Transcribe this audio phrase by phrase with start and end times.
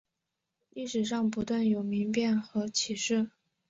[0.71, 3.29] 历史上不断有民变和起事。